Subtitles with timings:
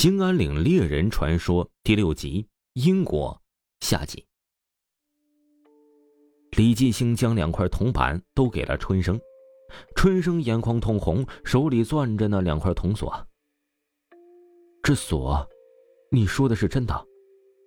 [0.00, 3.42] 兴安岭猎人传说第六集：英国
[3.80, 4.24] 下集。
[6.52, 9.20] 李继兴将两块铜板都给了春生，
[9.96, 13.12] 春生眼眶通红，手里攥着那两块铜锁。
[14.84, 15.44] 这锁，
[16.12, 17.04] 你说的是真的？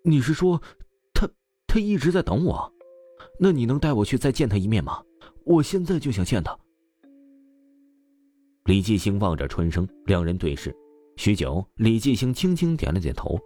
[0.06, 0.62] 你是说，
[1.14, 1.30] 他
[1.68, 2.74] 他一直在等我？
[3.42, 5.04] 那你能带我去再见他一面吗？
[5.44, 6.58] 我现在就想见他。
[8.64, 10.74] 李继兴望着春生，两人对视。
[11.18, 13.40] 许久，李继兴轻轻点了点头。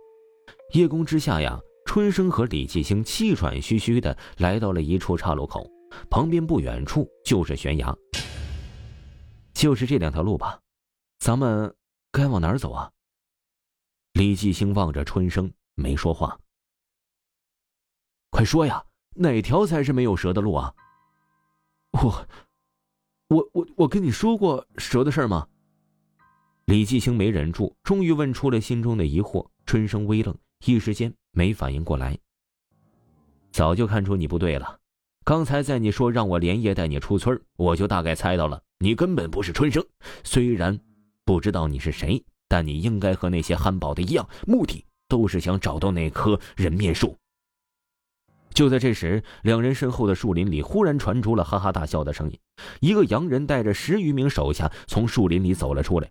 [0.73, 5.69] 夜空之下呀，春生和李继兴气喘吁吁的来到了一处岔路口，
[6.09, 7.95] 旁边不远处就是悬崖。
[9.53, 10.59] 就是这两条路吧，
[11.19, 11.73] 咱们
[12.11, 12.91] 该往哪儿走啊？
[14.13, 16.37] 李继兴望着春生，没说话。
[18.29, 18.83] 快说呀，
[19.15, 20.73] 哪条才是没有蛇的路啊？
[21.91, 22.27] 我，
[23.29, 25.47] 我，我，我跟你说过蛇的事吗？
[26.65, 29.45] 李继兴没忍住，终于问出了心中的疑惑。
[29.67, 32.17] 春生微愣，一时间没反应过来。
[33.51, 34.79] 早就看出你不对了，
[35.23, 39.85] 刚才在你说让我连夜带你出村，我就大概猜到了，你根本不是春生。
[40.23, 40.79] 虽然
[41.23, 47.15] 不知道你是谁，但你应该和那些憨宝的一样，目的都是想找到那棵人面树。
[48.55, 52.39] 就在这时，两人身后的树林里忽然传出了哈哈大笑的声音。
[52.79, 56.09] 一个洋人带着十余名手下从树林里走了出来。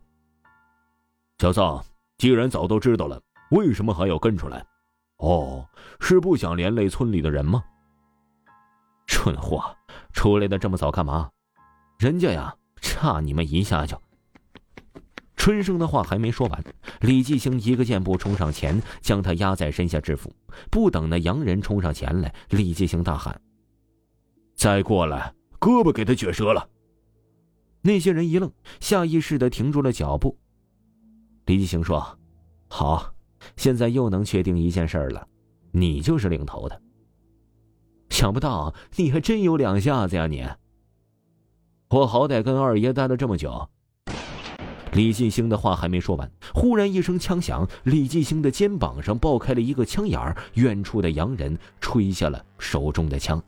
[1.44, 1.60] 小子，
[2.16, 4.64] 既然早都知道了，为什么还要跟出来？
[5.18, 5.68] 哦，
[6.00, 7.62] 是不想连累村里的人吗？
[9.06, 9.62] 蠢货，
[10.14, 11.28] 出来的这么早干嘛？
[11.98, 14.00] 人家呀，差你们一下就……
[15.36, 16.64] 春生的话还没说完，
[17.00, 20.34] 李继兴一个箭步冲上前，将他压在身下制服。
[20.70, 23.38] 不等那洋人冲上前来，李继兴大喊
[24.56, 26.66] ：“再过来，胳膊给他撅折了！”
[27.84, 28.50] 那些人一愣，
[28.80, 30.38] 下意识的停住了脚步。
[31.46, 32.06] 李继兴说
[32.68, 33.12] ：“好，
[33.56, 35.26] 现在又能确定一件事了，
[35.72, 36.80] 你就是领头的。
[38.10, 40.26] 想不到你还真有两下子呀！
[40.26, 40.46] 你，
[41.90, 43.68] 我好歹跟二爷待了这么久。”
[44.92, 53.42] 李继兴的话还没说完，忽然一声枪响，李继兴的肩膀上爆开了一个枪眼儿，远处的洋人吹下了手中的枪。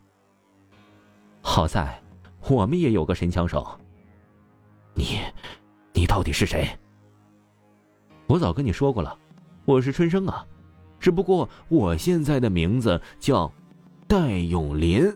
[1.41, 2.03] 好在，
[2.49, 3.65] 我们也有个神枪手。
[4.93, 5.21] 你，
[5.93, 6.69] 你到底是谁？
[8.29, 9.17] 我早跟你说过了，
[9.65, 10.45] 我是春生啊，
[10.99, 13.51] 只不过我现在的名字叫
[14.09, 15.09] 戴永林。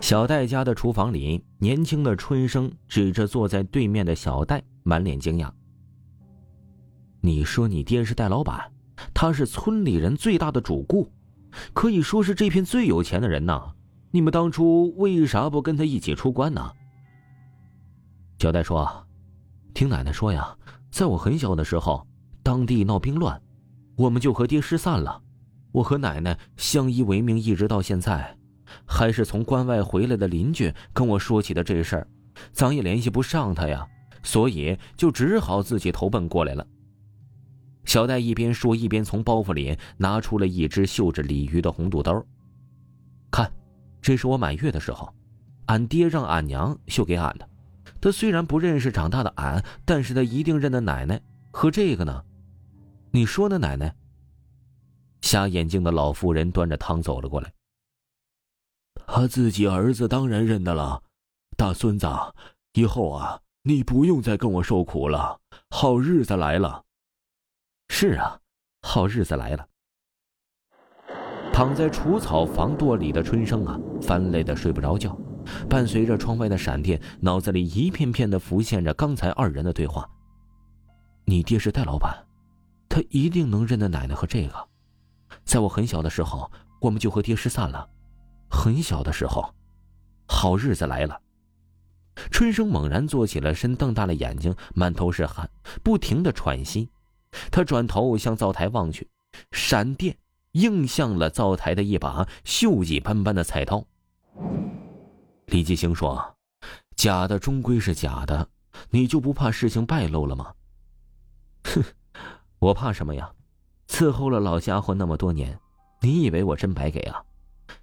[0.00, 5.50] 小戴家的厨房里，年轻的春生指着坐在对面的小戴，满脸惊讶
[7.20, 8.70] ：“你说你爹是戴老板，
[9.12, 11.10] 他是村里人最大的主顾，
[11.72, 13.72] 可以说是这片最有钱的人呐。
[14.12, 16.70] 你们当初为啥不跟他一起出关呢？”
[18.38, 19.04] 小戴说
[19.74, 20.56] ：“听奶奶说呀。”
[20.94, 22.06] 在我很小的时候，
[22.40, 23.42] 当地闹兵乱，
[23.96, 25.20] 我们就和爹失散了。
[25.72, 28.38] 我和奶奶相依为命，一直到现在，
[28.86, 32.06] 还是从关外回来的邻居跟我说起的这事儿，
[32.52, 33.84] 咱也联系不上他呀，
[34.22, 36.64] 所以就只好自己投奔过来了。
[37.84, 42.24] 小戴一边说，一边从包袱里拿出了一只绣着鲤鱼的红肚兜。
[43.32, 43.52] 看，
[44.00, 45.12] 这是我满月的时候，
[45.66, 47.48] 俺爹让俺娘绣给俺的。
[48.04, 51.18] 他虽然不认识长大的俺，但是他一定认得奶奶
[51.50, 52.22] 和这个呢。
[53.10, 53.96] 你说呢，奶奶？
[55.22, 57.50] 瞎眼睛的老妇人端着汤走了过来。
[59.06, 61.02] 他自己儿子当然认得了，
[61.56, 62.06] 大孙子，
[62.74, 66.84] 以后啊，你不用再跟我受苦了，好日子来了。
[67.88, 68.38] 是啊，
[68.82, 69.66] 好日子来了。
[71.54, 75.18] 躺在除草房垛里的春生啊，翻累的睡不着觉。
[75.68, 80.08] 伴随着窗外的闪电，脑子里一片片的浮现着刚才二人的对话。
[81.24, 82.26] 你爹是戴老板，
[82.88, 84.68] 他一定能认得奶奶和这个。
[85.44, 86.50] 在我很小的时候，
[86.80, 87.88] 我们就和爹失散了。
[88.50, 89.54] 很小的时候，
[90.26, 91.20] 好日子来了。
[92.30, 95.50] 春生猛然坐起了身，瞪大了眼睛，满头是汗，
[95.82, 96.88] 不停的喘息。
[97.50, 99.08] 他转头向灶台望去，
[99.50, 100.16] 闪电
[100.52, 103.84] 映向了灶台的一把锈迹斑斑的菜刀。
[105.46, 106.36] 李继兴说
[106.96, 108.48] ：“假的终归是假的，
[108.90, 110.52] 你就不怕事情败露了吗
[111.64, 111.82] ？”“哼，
[112.58, 113.30] 我怕什么呀？
[113.86, 115.58] 伺候了老家伙那么多年，
[116.00, 117.22] 你以为我真白给啊？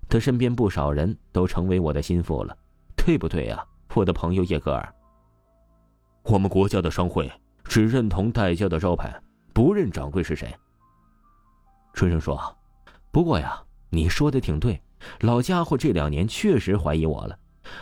[0.10, 2.58] 他身边不少人都成为我的心腹了，
[2.96, 3.64] 对不对呀，
[3.94, 4.94] 我的朋友叶格尔？
[6.24, 7.32] 我们国家的商会
[7.64, 9.22] 只认同戴家的招牌，
[9.54, 10.54] 不认掌柜是谁。”
[11.94, 12.58] 春生说
[13.12, 14.82] ：“不过呀，你说的挺对，
[15.22, 17.38] 老家伙这两年确实怀疑我了。”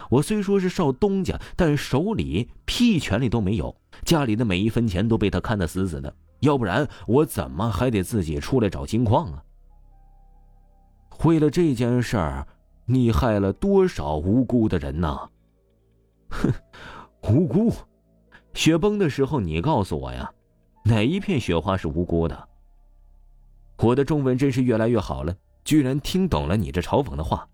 [0.09, 6.13] 我虽说是少东家，但手里屁权利都没有，家里的每一分钱都被他看得死死的。
[6.41, 9.43] 要不然我怎么还得自己出来找金矿啊？
[11.25, 12.47] 为了这件事儿，
[12.85, 15.27] 你害了多少无辜的人呐？
[16.29, 16.53] 哼，
[17.23, 17.73] 无辜？
[18.53, 20.31] 雪崩的时候你告诉我呀，
[20.85, 22.47] 哪一片雪花是无辜的？
[23.77, 27.47] 我的中文真是越来越好了，居然听懂了你这嘲讽的话。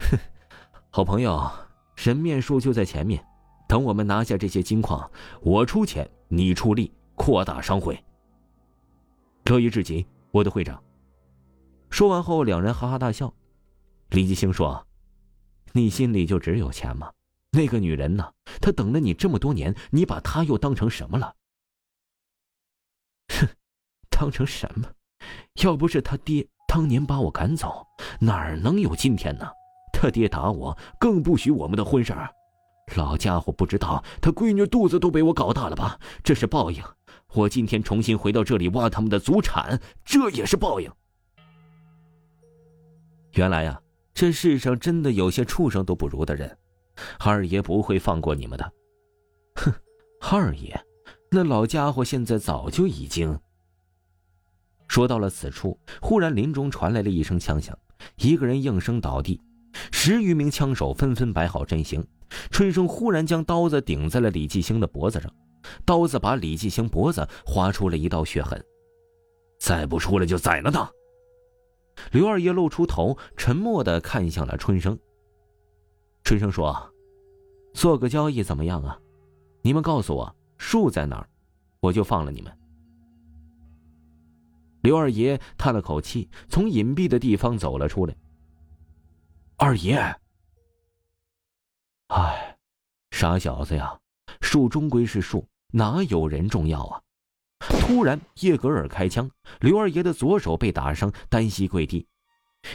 [0.00, 0.18] 哼，
[0.96, 1.46] 好朋友，
[1.94, 3.22] 神面树就在前面，
[3.68, 5.10] 等我们拿下这些金矿，
[5.42, 8.02] 我出钱，你出力，扩大商会。
[9.44, 10.82] 乐意至极，我的会长。
[11.90, 13.30] 说完后，两人哈哈大笑。
[14.08, 14.86] 李继兴说
[15.74, 17.12] ：“你心里就只有钱吗？
[17.52, 18.32] 那个女人呢？
[18.62, 21.34] 她等了你这么多年，你把她又当成什么了？”
[23.38, 23.46] 哼，
[24.08, 24.90] 当成什么？
[25.62, 27.86] 要不是他爹当年把我赶走，
[28.18, 29.46] 哪能有今天呢？
[29.96, 32.28] 他爹打我，更不许我们的婚事儿。
[32.96, 35.98] 老家伙不知道他闺女肚子都被我搞大了吧？
[36.22, 36.82] 这是报应。
[37.34, 40.90] 我今天重新回到这里挖他们的祖产，这也是报应。
[43.32, 43.80] 原来呀，
[44.14, 46.56] 这世上真的有些畜生都不如的人，
[47.18, 48.72] 二爷不会放过你们的。
[49.56, 49.72] 哼，
[50.30, 50.78] 二爷，
[51.30, 53.38] 那老家伙现在早就已经……
[54.86, 57.76] 说到了此处，忽然林中传来了一声枪响，
[58.16, 59.42] 一个人应声倒地，
[59.92, 62.06] 十余名枪手纷纷摆好阵型。
[62.50, 65.32] 春生忽然将刀子顶在了李继兴的脖子上，
[65.84, 68.62] 刀子把李继兴脖子划出了一道血痕。
[69.58, 70.90] 再不出来就宰了他！
[72.12, 74.98] 刘二爷露出头，沉默的看向了春生。
[76.24, 76.92] 春生说
[77.72, 78.98] ：“做个交易怎么样啊？
[79.62, 81.26] 你们告诉我树在哪，
[81.80, 82.52] 我就放了你们。”
[84.82, 88.14] 刘二爷叹了口气，从隐蔽的地方走了出来。
[89.58, 89.96] 二爷，
[92.08, 92.58] 哎，
[93.10, 93.98] 傻小子呀，
[94.42, 97.00] 树终归是树，哪有人重要啊？
[97.60, 99.30] 突然，叶格尔开枪，
[99.60, 102.06] 刘二爷的左手被打伤，单膝跪地。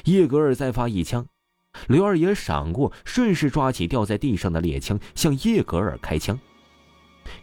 [0.05, 1.27] 叶格尔再发一枪，
[1.87, 6.39] 刘二爷闪过，顺势抓起掉在地上的猎枪，向叶格尔开枪。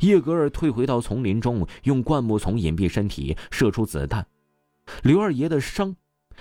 [0.01, 4.27] 叶格尔退回到丛林中，用灌木丛隐蔽身体，射出子弹。
[5.05, 5.95] 刘二爷的伤，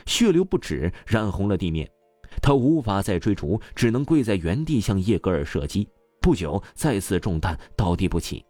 [0.08, 1.88] 血流不止，染红了地面。
[2.48, 5.86] 他无法再追逐，只能跪在原地向叶格尔射击。
[6.22, 8.42] 不久，再次中弹，倒地不起。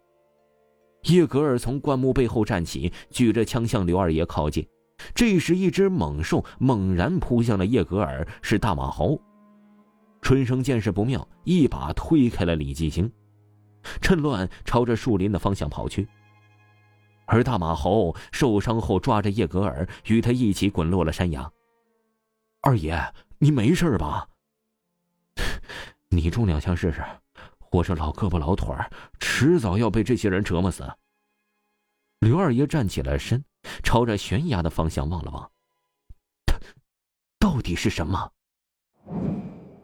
[1.06, 4.64] 叶格尔从灌木背后站起，举着枪向刘二爷靠近。
[5.16, 9.20] 这时，一只猛兽猛然扑向了叶格尔，是大马猴。
[10.22, 13.10] 春生见势不妙，一把推开了李继兴，
[14.00, 16.06] 趁乱朝着树林的方向跑去。
[17.26, 21.50] 而大马猴受伤后，抓着叶格尔，与他一起滚落了山崖。
[22.62, 22.96] 二爷，
[23.38, 24.28] 你没事吧？
[26.10, 27.04] 你中两枪试试，
[27.70, 28.74] 我这老胳膊老腿，
[29.20, 30.84] 迟早要被这些人折磨死。
[32.20, 33.44] 刘二爷站起了身，
[33.84, 35.50] 朝着悬崖的方向望了望。
[37.38, 38.32] 到底是什么？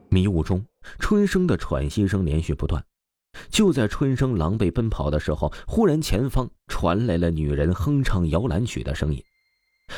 [0.09, 0.67] 迷雾中，
[0.99, 2.85] 春生的喘息声连续不断。
[3.51, 9.23] 就在春生狼狈奔跑的时候，忽然前方传来了女人哼唱摇篮曲的声音。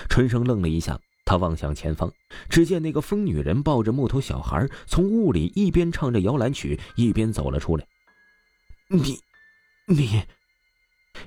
[0.08, 2.10] 春生愣了一下，他望向前方，
[2.48, 7.84] 只见那个疯女人抱着木头小孩，从雾里一边唱着摇篮曲，一边走了出来。
[8.88, 9.18] 你，
[9.88, 10.22] 你，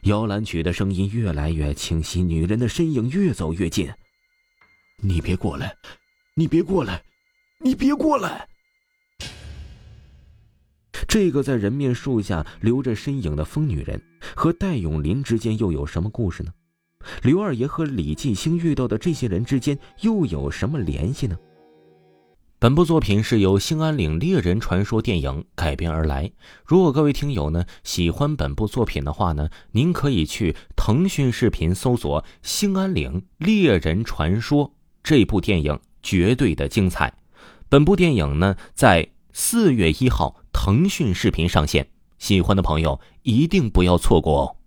[0.04, 3.92] 摇篮曲的声音越来越清晰，女人的身影越走越近。
[5.04, 5.76] 你别过来，
[6.34, 7.04] 你别过来，
[7.60, 8.48] 你别过来。
[11.10, 14.02] 这个在人面树下留着身影的疯女人，
[14.34, 16.54] 和戴永林之间又有什么故事呢？
[17.22, 21.38] 刘二爷和李继兴遇到的这些人之间又有什么联系呢？
[22.60, 26.32] 本部作品是由《兴安岭猎人传说》电影改编而来。
[26.66, 34.68] 如果各位听友呢喜欢本部作品的话呢，您可以去腾讯视频搜索《兴安岭猎人传说》
[35.04, 37.14] 这部电影，绝对的精彩。
[37.70, 40.36] 本部电影呢在四月一号。
[40.52, 41.88] 腾讯视频上线，
[42.18, 44.59] 喜欢的朋友一定不要错过哦。